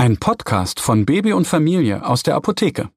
Ein 0.00 0.16
Podcast 0.16 0.80
von 0.80 1.04
Baby 1.04 1.34
und 1.34 1.46
Familie 1.46 2.06
aus 2.06 2.22
der 2.22 2.34
Apotheke. 2.34 2.90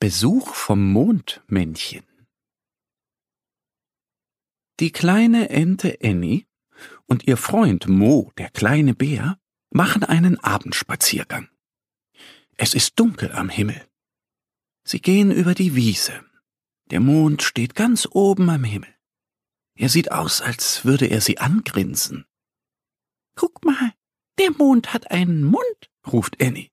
Besuch 0.00 0.54
vom 0.54 0.92
Mondmännchen. 0.92 2.04
Die 4.80 4.92
kleine 4.92 5.48
Ente 5.48 5.96
Annie 6.02 6.44
und 7.06 7.26
ihr 7.26 7.38
Freund 7.38 7.88
Mo, 7.88 8.32
der 8.36 8.50
kleine 8.50 8.92
Bär, 8.92 9.40
machen 9.70 10.04
einen 10.04 10.38
Abendspaziergang. 10.40 11.48
Es 12.58 12.74
ist 12.74 13.00
dunkel 13.00 13.32
am 13.32 13.48
Himmel. 13.48 13.88
Sie 14.84 15.00
gehen 15.00 15.30
über 15.30 15.54
die 15.54 15.74
Wiese. 15.74 16.22
Der 16.90 17.00
Mond 17.00 17.42
steht 17.42 17.74
ganz 17.74 18.06
oben 18.10 18.50
am 18.50 18.64
Himmel. 18.64 18.94
Er 19.74 19.88
sieht 19.88 20.12
aus, 20.12 20.42
als 20.42 20.84
würde 20.84 21.06
er 21.06 21.22
sie 21.22 21.38
angrinsen. 21.38 22.26
Guck 23.36 23.64
mal, 23.64 23.94
der 24.38 24.52
Mond 24.52 24.92
hat 24.92 25.10
einen 25.10 25.44
Mund, 25.44 25.90
ruft 26.06 26.42
Annie. 26.42 26.70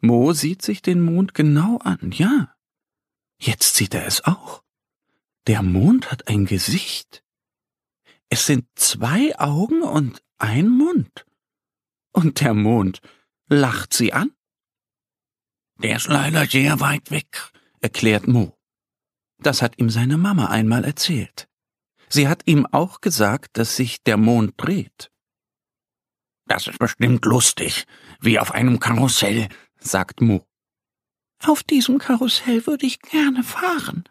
Mo 0.00 0.32
sieht 0.32 0.62
sich 0.62 0.82
den 0.82 1.00
Mond 1.00 1.34
genau 1.34 1.78
an, 1.78 2.12
ja. 2.12 2.54
Jetzt 3.38 3.76
sieht 3.76 3.94
er 3.94 4.06
es 4.06 4.24
auch. 4.24 4.62
Der 5.46 5.62
Mond 5.62 6.10
hat 6.10 6.28
ein 6.28 6.46
Gesicht. 6.46 7.22
Es 8.28 8.46
sind 8.46 8.66
zwei 8.74 9.38
Augen 9.38 9.82
und 9.82 10.22
ein 10.38 10.68
Mund. 10.68 11.26
Und 12.12 12.40
der 12.40 12.54
Mond 12.54 13.00
lacht 13.48 13.94
sie 13.94 14.12
an. 14.12 14.32
Der 15.78 15.96
ist 15.96 16.08
leider 16.08 16.46
sehr 16.46 16.80
weit 16.80 17.10
weg, 17.10 17.52
erklärt 17.80 18.26
Mo. 18.26 18.56
Das 19.38 19.60
hat 19.62 19.78
ihm 19.78 19.90
seine 19.90 20.16
Mama 20.16 20.46
einmal 20.46 20.84
erzählt. 20.84 21.48
Sie 22.08 22.28
hat 22.28 22.42
ihm 22.46 22.66
auch 22.66 23.00
gesagt, 23.00 23.58
dass 23.58 23.76
sich 23.76 24.02
der 24.02 24.16
Mond 24.16 24.54
dreht. 24.56 25.10
Das 26.46 26.66
ist 26.66 26.78
bestimmt 26.78 27.24
lustig, 27.24 27.86
wie 28.20 28.38
auf 28.38 28.52
einem 28.52 28.78
Karussell, 28.80 29.48
sagt 29.78 30.20
Mo. 30.20 30.46
Auf 31.44 31.62
diesem 31.62 31.98
Karussell 31.98 32.66
würde 32.66 32.86
ich 32.86 33.00
gerne 33.00 33.42
fahren, 33.42 34.04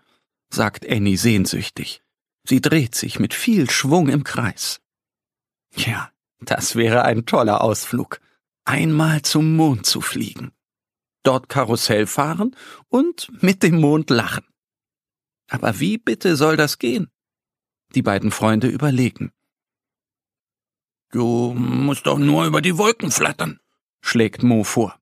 sagt 0.49 0.87
Annie 0.87 1.17
sehnsüchtig. 1.17 2.03
Sie 2.47 2.61
dreht 2.61 2.93
sich 2.93 3.19
mit 3.19 3.33
viel 3.33 3.69
Schwung 3.69 4.09
im 4.09 4.23
Kreis. 4.23 4.81
Ja, 5.75 6.11
das 6.39 6.75
wäre 6.75 7.03
ein 7.03 7.25
toller 7.25 7.61
Ausflug, 7.61 8.19
einmal 8.65 9.21
zum 9.23 9.55
Mond 9.55 9.85
zu 9.85 10.01
fliegen, 10.01 10.51
dort 11.23 11.49
Karussell 11.49 12.05
fahren 12.05 12.55
und 12.89 13.31
mit 13.41 13.63
dem 13.63 13.79
Mond 13.79 14.09
lachen. 14.09 14.45
Aber 15.49 15.79
wie 15.79 15.97
bitte 15.97 16.35
soll 16.35 16.57
das 16.57 16.79
gehen? 16.79 17.09
Die 17.93 18.01
beiden 18.01 18.31
Freunde 18.31 18.67
überlegen. 18.67 19.31
Du 21.15 21.53
musst 21.53 22.07
doch 22.07 22.17
nur 22.17 22.45
über 22.45 22.61
die 22.61 22.77
Wolken 22.77 23.09
flattern, 23.09 23.61
schlägt 24.01 24.43
Mo 24.43 24.65
vor. 24.65 24.99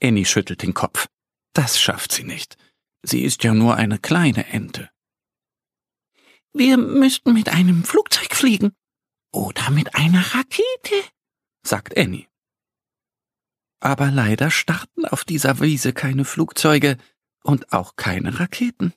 Annie 0.00 0.24
schüttelt 0.24 0.62
den 0.62 0.74
Kopf. 0.74 1.08
Das 1.54 1.80
schafft 1.80 2.12
sie 2.12 2.22
nicht. 2.22 2.56
Sie 3.02 3.22
ist 3.24 3.42
ja 3.42 3.52
nur 3.52 3.74
eine 3.74 3.98
kleine 3.98 4.46
Ente. 4.46 4.90
Wir 6.52 6.76
müssten 6.76 7.32
mit 7.32 7.48
einem 7.48 7.82
Flugzeug 7.82 8.32
fliegen. 8.32 8.76
Oder 9.32 9.70
mit 9.70 9.96
einer 9.96 10.20
Rakete, 10.36 10.94
sagt 11.66 11.98
Annie. 11.98 12.28
Aber 13.80 14.12
leider 14.12 14.52
starten 14.52 15.04
auf 15.04 15.24
dieser 15.24 15.60
Wiese 15.60 15.92
keine 15.92 16.24
Flugzeuge 16.24 16.96
und 17.42 17.72
auch 17.72 17.96
keine 17.96 18.38
Raketen. 18.38 18.94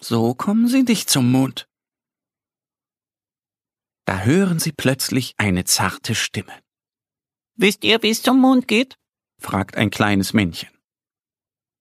So 0.00 0.34
kommen 0.34 0.66
sie 0.66 0.82
nicht 0.82 1.08
zum 1.08 1.30
Mond. 1.30 1.68
Da 4.06 4.20
hören 4.20 4.60
sie 4.60 4.72
plötzlich 4.72 5.34
eine 5.36 5.64
zarte 5.64 6.14
Stimme. 6.14 6.52
Wisst 7.56 7.84
ihr, 7.84 8.02
wie 8.02 8.10
es 8.10 8.22
zum 8.22 8.40
Mond 8.40 8.68
geht? 8.68 8.96
fragt 9.38 9.76
ein 9.76 9.90
kleines 9.90 10.32
Männchen. 10.32 10.70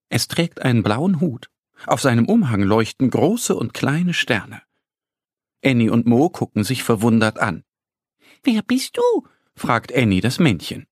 Es 0.09 0.27
trägt 0.27 0.61
einen 0.61 0.81
blauen 0.81 1.21
Hut. 1.21 1.49
Auf 1.85 2.01
seinem 2.01 2.27
Umhang 2.27 2.63
leuchten 2.63 3.11
große 3.11 3.55
und 3.55 3.73
kleine 3.73 4.13
Sterne. 4.13 4.63
Annie 5.63 5.91
und 5.91 6.07
Mo 6.07 6.29
gucken 6.29 6.63
sich 6.63 6.83
verwundert 6.83 7.37
an. 7.37 7.63
Wer 8.43 8.63
bist 8.63 8.97
du? 8.97 9.27
fragt 9.55 9.93
Annie 9.93 10.21
das 10.21 10.39
Männchen. 10.39 10.87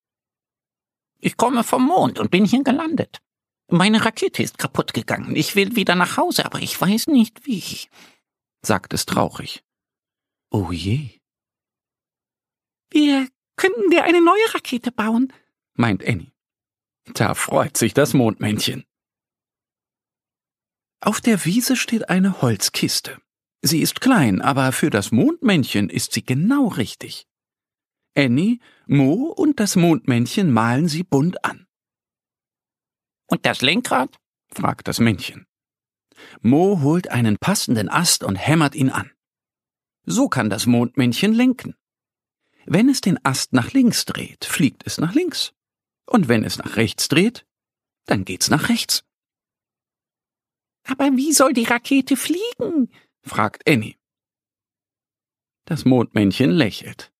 Ich 1.19 1.35
komme 1.35 1.63
vom 1.63 1.85
Mond 1.85 2.19
und 2.19 2.31
bin 2.31 2.45
hier 2.45 2.63
gelandet. 2.63 3.21
Meine 3.69 4.05
Rakete 4.05 4.43
ist 4.43 4.59
kaputt 4.59 4.93
gegangen. 4.93 5.35
Ich 5.35 5.55
will 5.55 5.75
wieder 5.75 5.95
nach 5.95 6.17
Hause, 6.17 6.45
aber 6.45 6.59
ich 6.59 6.79
weiß 6.79 7.07
nicht 7.07 7.47
wie, 7.47 7.63
sagt 8.61 8.93
es 8.93 9.05
traurig. 9.05 9.63
Oh 10.51 10.71
je. 10.71 11.22
Wir 12.93 13.27
könnten 13.55 13.89
dir 13.89 14.03
eine 14.03 14.21
neue 14.21 14.53
Rakete 14.53 14.91
bauen, 14.91 15.33
meint 15.73 16.07
Annie. 16.07 16.31
Da 17.15 17.33
freut 17.33 17.75
sich 17.75 17.95
das 17.95 18.13
Mondmännchen. 18.13 18.85
Auf 21.01 21.19
der 21.19 21.43
Wiese 21.43 21.75
steht 21.75 22.09
eine 22.09 22.41
Holzkiste. 22.43 23.19
Sie 23.63 23.81
ist 23.81 23.99
klein, 23.99 24.41
aber 24.41 24.71
für 24.71 24.91
das 24.91 25.11
Mondmännchen 25.11 25.89
ist 25.89 26.13
sie 26.13 26.23
genau 26.23 26.67
richtig. 26.67 27.27
Annie, 28.15 28.59
Mo 28.85 29.33
und 29.35 29.59
das 29.59 29.75
Mondmännchen 29.75 30.51
malen 30.51 30.87
sie 30.87 31.03
bunt 31.03 31.43
an. 31.43 31.65
Und 33.25 33.47
das 33.47 33.61
Lenkrad? 33.61 34.19
fragt 34.53 34.87
das 34.87 34.99
Männchen. 34.99 35.47
Mo 36.41 36.81
holt 36.81 37.09
einen 37.09 37.37
passenden 37.37 37.89
Ast 37.89 38.23
und 38.23 38.35
hämmert 38.35 38.75
ihn 38.75 38.91
an. 38.91 39.11
So 40.05 40.29
kann 40.29 40.51
das 40.51 40.67
Mondmännchen 40.67 41.33
lenken. 41.33 41.75
Wenn 42.65 42.89
es 42.89 43.01
den 43.01 43.23
Ast 43.25 43.53
nach 43.53 43.73
links 43.73 44.05
dreht, 44.05 44.45
fliegt 44.45 44.85
es 44.85 44.97
nach 44.97 45.13
links. 45.13 45.53
Und 46.05 46.27
wenn 46.27 46.43
es 46.43 46.57
nach 46.57 46.75
rechts 46.75 47.07
dreht, 47.07 47.45
dann 48.05 48.25
geht's 48.25 48.49
nach 48.49 48.69
rechts. 48.69 49.03
Aber 50.85 51.15
wie 51.15 51.31
soll 51.31 51.53
die 51.53 51.63
Rakete 51.63 52.17
fliegen? 52.17 52.91
fragt 53.21 53.67
Annie. 53.69 53.95
Das 55.65 55.85
Mondmännchen 55.85 56.51
lächelt. 56.51 57.13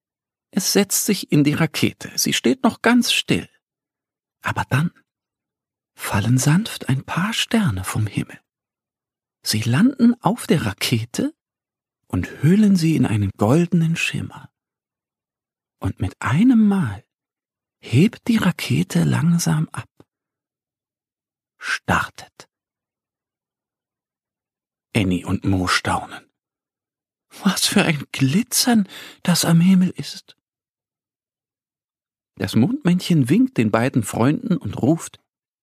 Es 0.52 0.74
setzt 0.74 1.06
sich 1.06 1.31
in 1.31 1.44
die 1.44 1.54
Rakete. 1.54 2.12
Sie 2.16 2.34
steht 2.34 2.64
noch 2.64 2.81
ganz 2.81 3.14
still. 3.14 3.50
Aber 4.42 4.66
dann 4.70 4.92
fallen 5.96 6.38
sanft 6.38 6.90
ein 6.90 7.04
paar 7.04 7.34
Sterne 7.34 7.84
vom 7.84 8.08
Himmel. 8.08 8.40
Sie 9.42 9.62
landen 9.62 10.16
auf 10.22 10.48
der 10.48 10.66
Rakete 10.66 11.34
und 12.08 12.44
hüllen 12.44 12.75
sie 12.75 12.96
in 12.96 13.06
einen 13.06 13.31
goldenen 13.38 13.96
Schimmer. 13.96 14.53
Und 15.83 15.99
mit 15.99 16.16
einem 16.21 16.66
Mal 16.69 17.03
hebt 17.81 18.29
die 18.29 18.38
Rakete 18.38 19.03
langsam 19.03 19.67
ab. 19.73 19.89
Startet. 21.57 22.47
Annie 24.95 25.25
und 25.25 25.44
Mo 25.44 25.67
staunen. 25.67 26.31
Was 27.44 27.67
für 27.67 27.83
ein 27.83 28.01
Glitzern 28.13 28.88
das 29.23 29.44
am 29.44 29.59
Himmel 29.59 29.89
ist. 29.89 30.38
Das 32.36 32.56
Mondmännchen 32.56 33.27
winkt 33.27 33.57
den 33.57 33.69
beiden 33.69 34.03
Freunden 34.03 34.56
und 34.56 34.81
ruft 34.81 35.19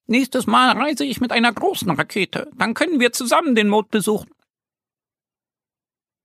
Nächstes 0.06 0.46
Mal 0.46 0.76
reise 0.76 1.06
ich 1.06 1.22
mit 1.22 1.32
einer 1.32 1.52
großen 1.52 1.90
Rakete, 1.92 2.50
dann 2.58 2.74
können 2.74 3.00
wir 3.00 3.12
zusammen 3.12 3.54
den 3.54 3.70
Mond 3.70 3.90
besuchen. 3.90 4.30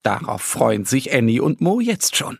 Darauf 0.04 0.42
freuen 0.42 0.84
sich 0.84 1.14
Annie 1.14 1.42
und 1.42 1.62
Mo 1.62 1.80
jetzt 1.80 2.18
schon. 2.18 2.40